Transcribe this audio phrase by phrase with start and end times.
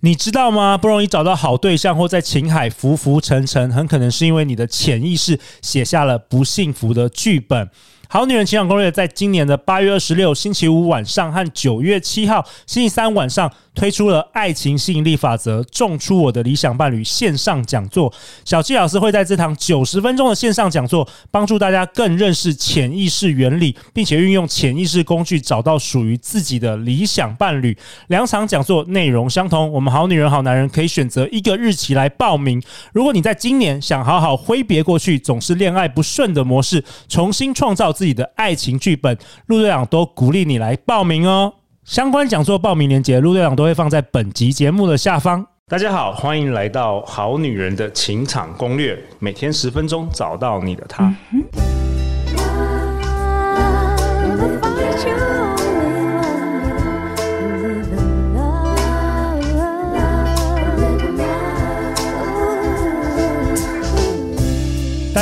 [0.00, 0.78] 你知道吗？
[0.78, 7.68] 不容易找到好对象，或在情海浮浮沉沉，很可能是因为你的潜意识写下了不幸福的剧本。
[8.10, 18.10] 好女人情场攻略，在今年的八月二十六星期五晚上和九月七号星期三晚上推出了《爱情吸引力法则：种出我的理想伴侣》线上讲座。
[18.46, 27.76] 小纪老师会在这堂九十分钟的线上讲座，帮助大家更认识潜意识原理，并且运用潜意识工具找到属于自己的理想伴侣。
[28.06, 32.62] 两场讲座内容相同，我们好女人好男人可以选择一个日期来报名。
[32.94, 41.52] 如果你在今年想好好挥别过去总是恋爱不顺的模式，重新创造自己的爱情剧本，陆队长都鼓励你来报名哦。
[41.82, 45.44] 相关讲座报名链接，陆队长都会放在本集节目的下方。
[45.66, 51.12] 大家好，欢迎来到好女人的情场攻略，每天十分钟，找到你的他。
[51.32, 51.42] 嗯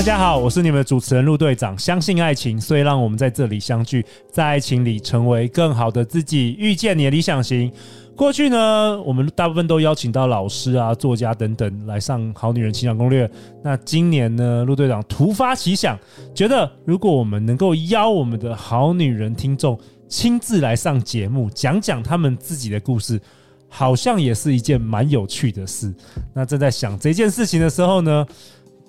[0.06, 1.76] 大家好，我是你们的主持人陆队长。
[1.76, 7.72] 相信爱情，所以让我们在这里相聚，在爱情里成为更好的自己，遇见你的理想型。
[8.14, 13.26] 过去呢，我们大部分都邀请到老师啊、作家等等来上《好女人情感攻略》。
[13.64, 15.98] 那今年呢，陆队长突发奇想，
[16.32, 19.76] 觉得如果我们能够邀我们的好女人听众
[20.08, 23.20] 亲自来上节目，讲讲他们自己的故事，
[23.68, 25.92] 好像也是一件蛮有趣的事。
[26.32, 28.24] 那正在想这件事情的时候呢，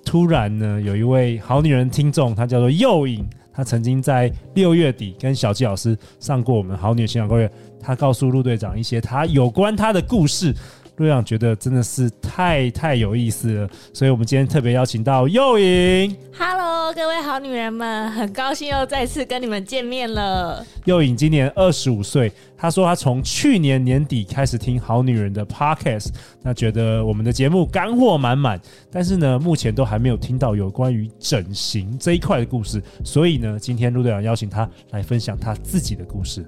[0.08, 10.54] 突然呢，有一位好女人听众，她叫做右影，她曾经在六月底跟小纪老师上过我们好女人情场攻略，她告诉陆队长一些她有关她的故事。
[10.98, 16.16] 陆队长觉得真的是太太有意思了，所以我们今天特别邀请到又颖。
[16.36, 20.66] Hello，各位好女人们，很高兴又再次跟你们见面了。
[20.86, 26.08] 又颖今年二十五岁，她说她从去年年底开始听好女人的 Podcast，
[26.42, 28.60] 那觉得我们的节目干货满满，
[28.90, 36.44] 但是呢，目前都还没有听到有关于整形这一块的故事，所以呢，今天陆队长邀请她来分享她自己的故事。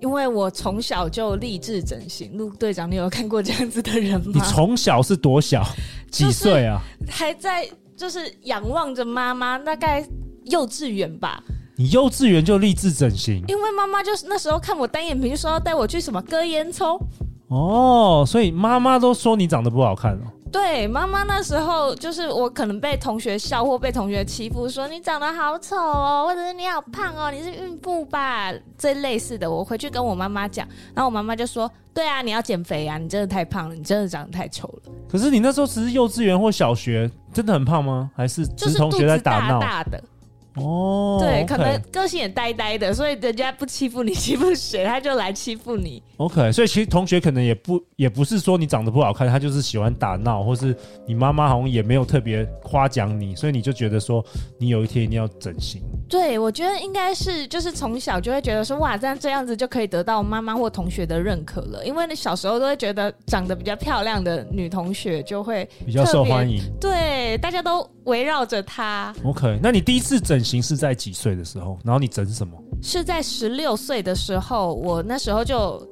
[0.00, 4.32] 因为我从小就立志整形，陆队长，你有看过这样子的人吗？
[4.34, 5.66] 你从小是多小？
[6.10, 6.80] 几岁啊？
[7.08, 10.06] 还在就是仰望着妈妈，大概
[10.44, 11.42] 幼稚园吧。
[11.76, 13.42] 你幼稚园就立志整形？
[13.48, 16.98] 因为妈妈就是那时候看我单眼皮，就说要带我去什么割烟囱。
[17.48, 20.32] 哦，所以妈妈都说你长得不好看哦。
[20.50, 28.52] 对，妈妈那时候就是我可能被同学笑或被同学欺负，说你长得好丑哦，或者是你好胖哦，你是孕妇吧？
[28.78, 38.10] 这类似的，我回去跟我妈妈讲，然后我妈妈就说：“对啊，你要减肥啊，你真的太胖了，你真的长得太丑了。”可是你那时候只是幼稚园或小学，真的很胖吗？
[38.16, 39.60] 还是就是同学在打闹？
[39.60, 40.02] 大大的。
[40.56, 46.02] 哦，对可能个性也呆呆的，所以人家不欺负你，欺负谁他就来欺负你。
[46.16, 50.74] OK，所以其实同学可能也不也不是说你长得不好看，他就是喜欢打闹，或是
[51.06, 54.24] 你妈妈好像也没有特别夸奖你，所以你就觉得说
[54.58, 55.82] 你有一天一定要整形。
[56.08, 69.14] 对，我觉得应该是就是从小就会觉得说哇，这样这样子就可以得到妈妈或同学的认可了，因为你小时候都会觉得长得比较漂亮的女同学就会比较受欢迎，对，大家都围绕着她。
[69.24, 71.78] OK，那你第一次整形是在几岁的时候？
[71.84, 72.56] 然后你整什么？
[72.82, 75.84] 是在十六岁的时候，我那时候就。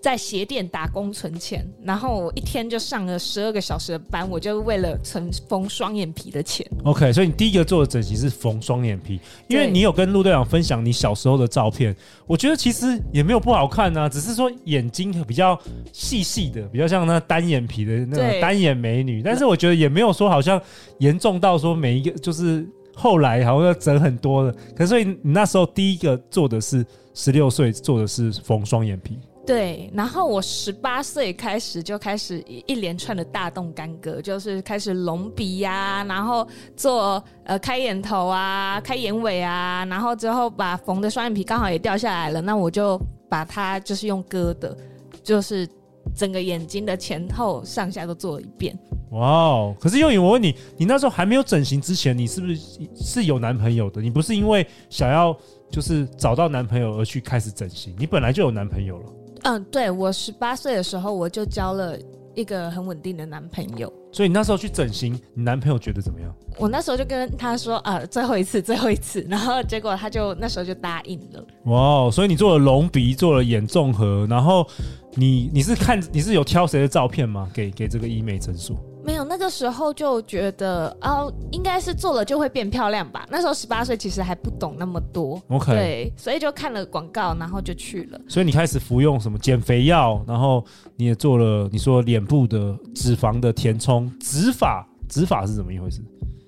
[0.00, 6.66] 在鞋店打工存钱，然后我一天就上了十二个小时的班，我就为了存缝双眼皮的钱。
[6.84, 11.94] OK，所以你第一个做的整形是缝双眼皮，因为你有跟陆队长分享你小时候的照片，
[12.26, 15.60] 我觉得其实也没有不好看啊，只是说眼睛比较
[15.92, 20.58] 细细的，比较像那单眼皮的那种单眼美女，但是我觉得也没有说好像
[20.98, 24.52] 严重到说每一个就是后来好像要整很多的。
[24.74, 29.18] 可是所以你那时候第一个做的是十六岁做的是缝双眼皮。
[29.50, 36.46] 对，然后我十八岁开始就开始一连串的大动干戈，就是开始隆鼻呀、然后
[36.76, 42.96] 做呃开眼头啊，开眼尾啊，然后之后把缝的双眼皮刚好也掉下来了，那我就
[43.28, 44.76] 把它就是用割的，
[45.20, 45.68] 就是
[46.14, 48.78] 整个眼睛的前后上下都做了一遍。
[49.10, 49.76] 哇哦！
[49.80, 52.56] 可是又颖，我问你，你那时候还没有整形之前，你是不是
[52.94, 54.00] 是有男朋友的？
[54.00, 55.36] 你不是因为想要
[55.72, 59.12] 就是找到男朋友而去开始整形，你本来就有男朋友了。
[59.42, 61.98] 嗯，对，我十八岁的时候我就交了
[62.34, 66.32] 一个很稳定的男朋友，所以你那时候去整形，你男朋友觉得怎么样？
[66.58, 71.44] 我那时候就跟他说，啊，最后一次，最后一次，然后结果他就那时候就答应了。
[71.64, 74.66] 哇，所以你做了隆鼻，做了眼综合，然后
[75.14, 77.48] 你你是看你是有挑谁的照片吗？
[77.52, 78.76] 给给这个医美诊所？
[79.04, 83.26] 没有，那个时候就觉得哦，应该是做了就会变漂亮吧。
[83.30, 85.40] 那时候十八岁，其实还不懂那么多。
[85.48, 88.20] OK，对，所以就看了广告，然后就去了。
[88.28, 90.64] 所以你开始服用什么减肥药，然后
[90.96, 96.00] 你也做了，你说脸部的脂肪的填充，植发，植发是怎么一回事？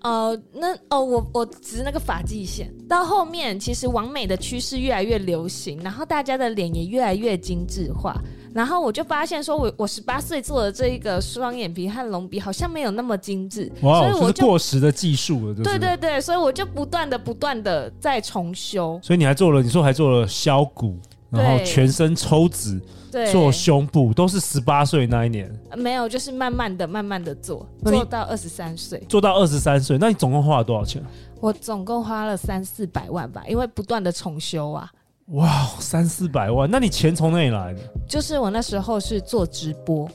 [0.02, 8.20] 呃，那哦，我我植那个发际线，到后面其实完美的趋势越来越流行，然后大家的脸也越来越精致化，
[8.54, 20.98] 然后我就发现说我，我我十八岁做的这一个双眼皮和隆鼻好像没有那么精致，哇，所以我就是过时的技术了，对对对，所以我就不断的不断的在重修，所以你还做了，你说还做了削骨，
[21.30, 22.80] 然后全身抽脂。
[23.12, 29.98] 对，做胸部都是十八岁那一年，没有，就是慢慢的、慢慢的做，做到二十三岁，做到二十三岁。
[29.98, 31.04] 那你总共花了多少钱？
[31.38, 34.90] 我总共花了三四百万吧，因为不断的重修啊。
[35.28, 35.48] 哇，
[35.78, 37.80] 三四百万，那你钱从哪里来的？
[38.08, 40.08] 就是我那时候是做直播。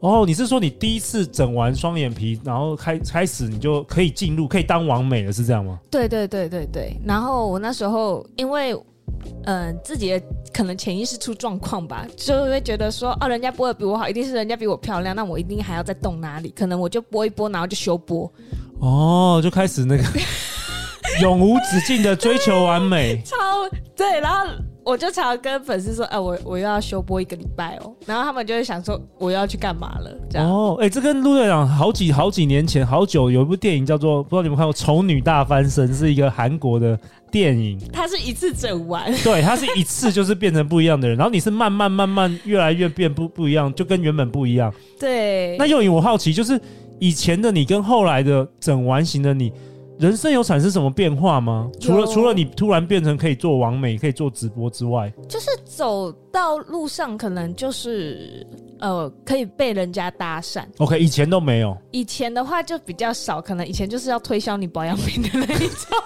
[0.00, 5.78] 哦，你是说你第一次整完双眼皮，然后开开始你就可以进入，可以当完美了，是这样吗？
[5.90, 6.96] 对对对对对。
[7.04, 8.76] 然后我那时候因为。
[9.44, 10.20] 嗯、呃，自己的
[10.52, 16.52] 可能潜意识出状况吧，就会觉得说，哦，人家播的比我好，一定是人家比我漂亮，那我一定还要再动哪里？
[16.56, 18.30] 可能我就播一播，然后就休播。
[18.80, 20.04] 哦，就开始那个
[21.22, 23.22] 永无止境的追求完美。
[23.24, 23.36] 超
[23.94, 24.46] 对，然后。
[24.86, 30.16] 我就常常跟粉丝说，哎、呃，我我又要休播一个礼拜哦，然后他们就会想说，我又要去干嘛了？
[30.30, 36.96] 这样哦，哎、欸，这跟陆队长好几好几年前好久有一部电影叫做，不知道你们看过《丑女大翻身》，是一个韩国的
[37.32, 37.76] 电影。
[37.92, 44.72] 它是一次整完， 对，它是一次就是变成不一样的人，然后你是慢慢慢慢越来越变不不一样，就跟原本不一样。
[45.00, 45.56] 对。
[45.58, 46.60] 那又颖，我好奇，就是
[47.00, 49.52] 以前的你跟后来的整完型的你。
[49.98, 51.70] 人生有产生什么变化吗？
[51.80, 58.46] 除了除了你突然变成可以做完美，可以做直播之外，就是走到路上可能就是
[58.78, 60.64] 呃可以被人家搭讪。
[60.78, 61.76] OK，以前都没有。
[61.92, 65.98] 以前的话就比较少，可能以前就是要推销你保养品的那一种。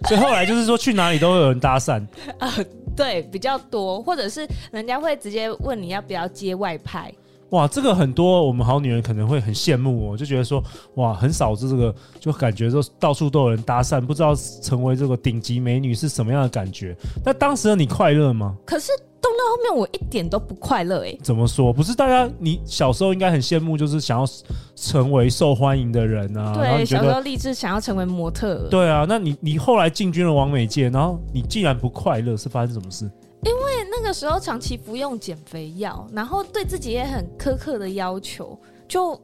[0.08, 2.04] 所以后来就是说去哪里都会有人搭讪。
[2.38, 2.50] 呃，
[2.96, 7.12] 对，比较多，或者是人家会直接问你要不要接外拍。
[7.50, 10.62] 哇，这个很多我们好女人可能会很羡慕哦，就觉得说
[10.94, 16.94] 哇，很少这个，就感觉说到处都有人搭讪，不知道成为这个顶级美女是什么样的感觉。
[17.24, 18.54] 那当时的你快乐吗？
[18.66, 21.16] 可是动到后面我一点都不快乐哎。
[21.22, 21.72] 怎么说？
[21.72, 24.26] 不是大家你小时候应该很羡慕，就是想要
[24.76, 26.54] 成为受欢迎的人啊。
[26.54, 28.68] 对，小时候立志想要成为模特。
[28.68, 33.10] 对啊，那你你后来进军了完美界，然后你竟然不快乐，是发生什么事？
[33.44, 38.58] 因为那个时候长期服用减肥药，然后对自己也很苛刻的要求，
[38.88, 39.18] 就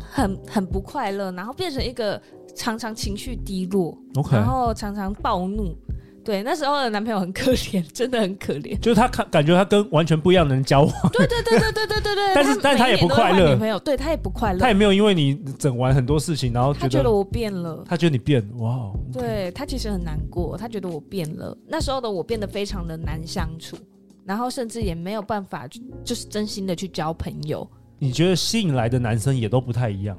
[0.00, 2.20] 很很不快乐，然后变成一个
[2.54, 4.32] 常常情绪低落，Okay.
[4.34, 5.76] 然后常常暴怒。
[6.24, 8.78] 对，那时候的男朋友很可怜，真的很可怜。
[8.80, 10.92] 就是他看感觉他跟完全不一样的人交往。
[11.12, 12.34] 对对对对对对对对。
[12.34, 13.50] 但是，但是他也不快乐。
[13.50, 14.58] 女朋友，对他也不快乐。
[14.58, 17.84] 他也没有因为你整完很多事情，然后他觉得我变了。
[17.86, 18.90] 他觉得你变，哇。
[19.12, 21.56] 对他其实很难过，他觉得我变了。
[21.68, 23.76] 那时候的我变得非常的难相处，
[24.24, 25.68] 然后甚至也没有办法，
[26.02, 27.68] 就是真心的去交朋友。
[27.98, 30.16] 你觉得吸引来的男生也都不太一样？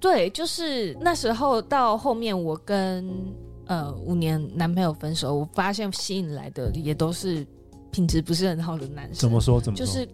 [0.00, 3.12] 对，就是那时候到后面，我跟。
[3.68, 7.46] 呃，五年男朋友分手，我发现吸引来的也都是
[7.92, 9.14] 品质不是很好的男生。
[9.14, 9.60] 怎么说？
[9.60, 9.86] 怎么说？
[9.86, 10.08] 就是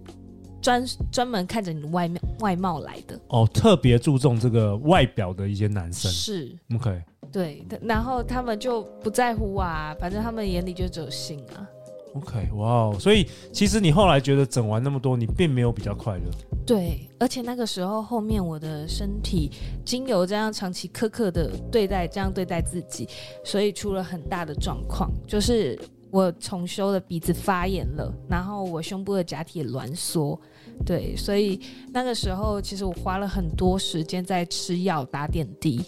[0.61, 3.19] 专专门看着你的外面外貌来的。
[3.29, 6.11] 哦，特别注重这个外表的一些男生。
[6.11, 6.55] 是。
[6.75, 7.03] OK。
[7.33, 11.67] 对，然后他们就不在乎啊，反正他们眼里就只有性啊。
[12.15, 16.25] OK，哇哦，所以其实你后来觉得整完那么多，你并没有比较快乐。
[16.65, 19.51] 对，而且那个时候后面我的身体
[19.85, 23.09] 经由这样长期苛刻的对待，这样对待自己，
[23.45, 25.77] 所以出了很大的状况，就是
[26.13, 30.41] 我重修的鼻子发炎了，然后我胸部的假体挛缩。
[30.87, 31.61] 对，所以
[31.93, 35.83] 那个时候其实我花了很多时间在吃药打点滴，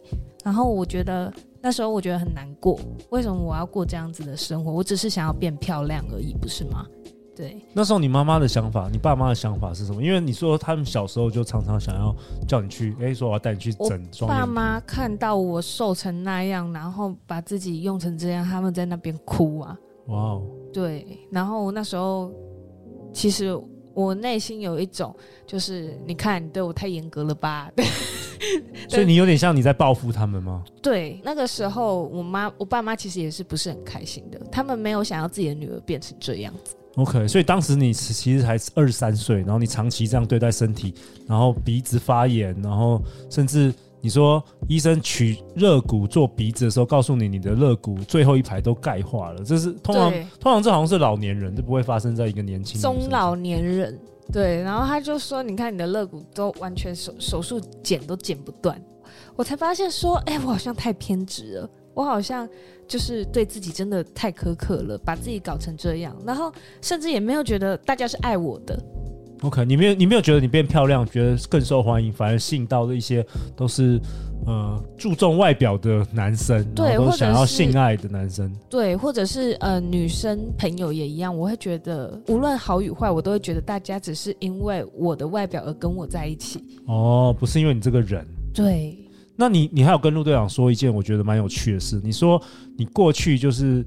[0.44, 1.32] 然后我觉得。
[1.66, 2.78] 那时候我觉得很难过，
[3.10, 4.70] 为什么我要过这样子的生活？
[4.70, 6.86] 我只是想要变漂亮而已，不是吗？
[7.34, 7.60] 对。
[7.72, 10.00] 那时候你妈妈的想法，你爸妈的想法是什么？
[10.00, 12.14] 因为你说他们小时候就常常想要
[12.46, 14.26] 叫你去，哎，说我要带你去整双眼皮。
[14.26, 19.76] 爸妈看到我瘦成那样，然后把自己用成这样，他们在那边哭啊。
[20.06, 20.46] 哇哦。
[20.72, 21.04] 对。
[21.32, 22.30] 然后那时候，
[23.12, 23.60] 其实
[23.92, 25.12] 我内心有一种，
[25.44, 27.68] 就是你看你对我太严格了吧。
[28.88, 30.64] 所以你有点像你在报复他们吗？
[30.82, 36.74] 对，那个时候我妈、我爸妈其实也是不是很开心的，他们没有想要自己的女儿变成这样子。
[36.96, 40.94] OK，所以当时你其实才二十三岁，然后你长期这样对待身体，
[41.26, 50.10] 然后鼻子发炎，然后甚至你说医生取肋骨做鼻子的时候，告诉你你的肋骨最后一排都钙化了，这是通常
[50.40, 52.80] 通常这好像是老年人，这不会发生在一个年轻。
[52.80, 53.98] 中老年人。
[54.32, 58.80] 对，然后他就说：“你看你的肋骨都完全手手术剪都剪不断。”
[59.36, 62.48] 我才发现说：“哎，我好像太偏执了，我好像
[62.88, 68.76] 就是对自己真的太苛刻了，把自己搞成这样，然后甚至也没有觉得大家是爱我的。”
[69.42, 73.24] OK，你没有你没有觉得你变漂亮，觉得更受欢迎，反而吸引到的一些
[73.54, 74.00] 都是
[74.46, 88.98] 呃注重外表的男生，对，都想要性爱的男生，对，或者是呃女生朋友也一样，我会觉得无论好与坏，我都会觉得大家只是因为我的外表而跟我在一起，哦，不是因为你这个人，对。
[89.38, 92.40] 那你你还有跟陆队长说一件我觉得蛮有趣的事，你说
[92.76, 93.84] 你过去就是。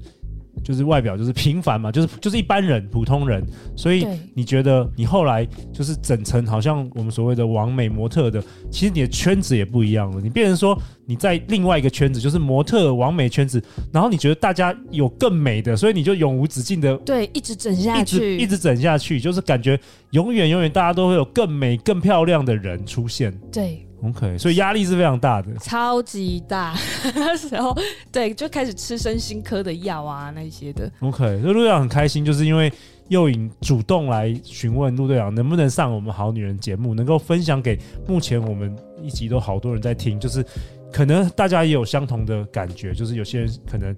[0.62, 3.44] 就是外表就是平凡嘛， 就是就是一般人、普通人，
[3.76, 10.20] 所以你觉得你后来就是整成好像我们所谓的完美模特的，其实你的圈子也不一样了。
[10.20, 19.78] 你变成说你在另外一个圈子，就是模特完美圈子，然后你觉得大家有更美的，所以你就永无止境的对，一直整下去，一直一直整下去，就是感觉
[20.10, 23.32] 永远永远大家都会有更美、更漂亮的人出现。
[23.52, 23.86] 对。
[24.02, 26.74] OK，所以压力是非常大的，超级大。
[27.14, 27.76] 那时候，
[28.10, 30.90] 对，就开始吃身心科的药啊，那些的。
[31.00, 32.72] OK，所以陆队长很开心，就是因为
[33.08, 40.44] 又颖主动来询问陆队长能不能上我们好女人节目，能够分享给目前我们一集都好多人在听，就是
[40.92, 43.94] 可能大家也有相同的感觉，就是有些人可能。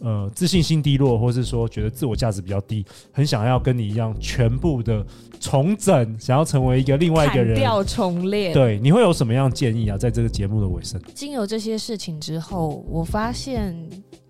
[0.00, 5.04] 呃，自信心低落，或是说觉得自我价值比较低，很想要跟你一样全部的
[5.38, 8.52] 重整，想要成为一个另外一个人，掉重练。
[8.54, 9.98] 对，你会有什么样建议啊？
[9.98, 13.76] 在这个节目的尾声，经由这些事情之后，我发现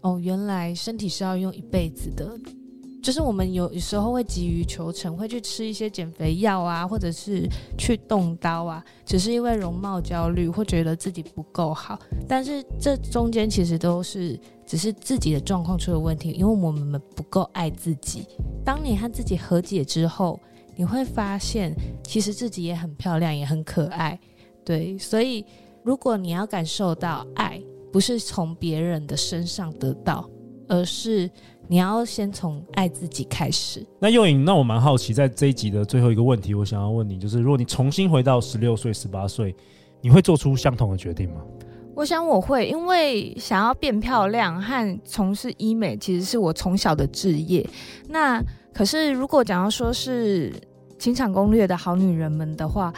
[0.01, 2.37] 哦，原来身体是要用一辈子的。
[3.11, 7.45] 就是我们有时候会急于求成，会去吃一些减肥药啊，或者是
[7.77, 11.99] 去动刀啊，只是因为容貌焦虑，或觉得自己不够好。
[12.29, 18.29] 但是这中间其实都是只是自己的状况出了问题，因为我们不够爱自己。
[18.65, 20.39] 当你和自己和解之后，
[20.77, 21.75] 你会发现
[22.05, 24.17] 其实自己也很漂亮，也很可爱。
[24.65, 25.45] 对，所以
[25.83, 27.61] 如果你要感受到爱，
[27.93, 30.31] 不是从别人的身上得到，
[30.71, 31.29] 而是。
[31.69, 33.87] 你要先从爱自己开始。
[34.01, 39.55] 那又颖，那我蛮好奇，在这一集的最后一个问题，我想要问你，就是如果你重新回到十六岁、十八岁，
[40.01, 41.43] 你会做出相同的决定吗？
[41.95, 47.65] 我想我会，因为想要变漂亮和从事医美，其实是我从小的志业。
[48.09, 48.43] 那
[48.75, 50.53] 可是，如果讲到说是
[50.99, 52.93] 情场攻略的好女人们的话，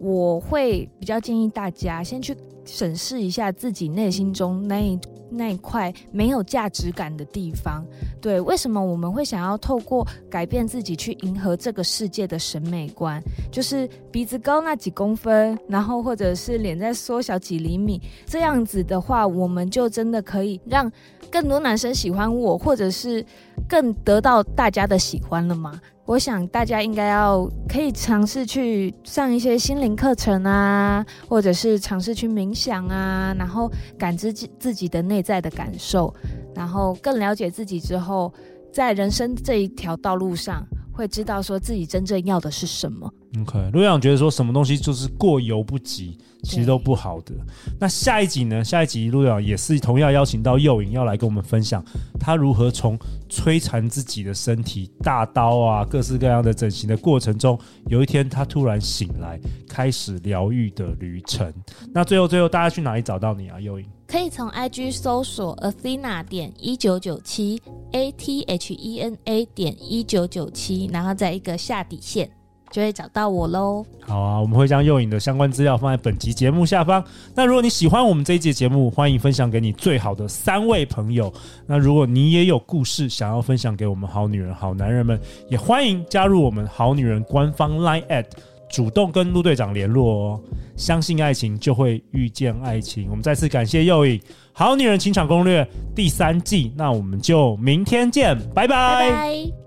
[0.00, 2.34] 我会比较建议大家先去
[2.70, 4.98] 审视一下自己内心中那一。
[5.32, 7.86] 那一块没有价值感的地方，
[8.20, 13.22] 对，为什么我们会想要透过改变自己去迎合这个世界的审美观？
[13.48, 20.90] 就是鼻子高那几公分，然后或者是脸再缩小几厘米，这样子的话，我们就真的可以让
[21.30, 23.24] 更多男生喜欢我，或者是
[23.68, 25.80] 更得到大家的喜欢了吗？
[26.10, 36.12] 我想大家应该要可以尝试去上一些心灵课程啊，或者是尝试去冥想啊，然后感知自自己的内在的感受，
[36.52, 38.34] 然后更了解自己之后，
[38.72, 43.08] 在人生这一条道路上，会知道说自己真正要的是什么。
[43.38, 47.32] OK，陆队长觉得说什么东西就是过犹不及，其实都不好的。
[47.78, 48.64] 那下一集呢？
[48.64, 51.80] 下一集陆队长也是同样邀请到又颖要来跟我们分享，
[52.18, 57.56] 他如何从摧残自己的身体、大刀啊、各式各样的整形的过程中，
[57.86, 61.54] 有一天他突然醒来，开始疗愈的旅程。
[61.94, 63.60] 那最后，最后大家去哪里找到你啊？
[63.60, 72.28] 又颖可以从 IG 搜索 Athena 点一九九七 A T H E N A 点一九九七，然后在一个下底线。
[72.70, 73.84] 就会找到我喽。
[74.00, 77.02] 好啊，我们会将又颖的相关资料放在本集节目下方。
[77.34, 81.32] 那如果你喜欢我们这一节节目，欢迎分享给你最好的三位朋友。
[81.66, 88.26] 那如果你也有故事想要分享给我们好女人、好男人们，也欢迎加入我们好女人官方 Line at，
[88.70, 90.40] 主动跟陆队长联络哦。
[90.76, 93.08] 相信爱情，就会遇见爱情。
[93.10, 94.18] 我们再次感谢右影，
[94.52, 95.62] 《好女人情场攻略》
[95.94, 96.72] 第三季。
[96.74, 99.00] 那我们就明天见，拜拜。
[99.00, 99.59] 拜拜。